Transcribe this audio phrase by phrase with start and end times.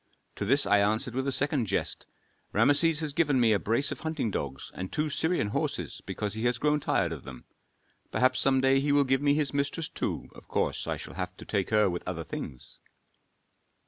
[0.37, 2.07] To this I answered with a second jest:
[2.53, 6.45] 'Rameses has given me a brace of hunting dogs and two Syrian horses because he
[6.45, 7.45] has grown tired of them;
[8.11, 11.37] perhaps some day he will give me his mistress too, of course I shall have
[11.37, 12.79] to take her with other things.'"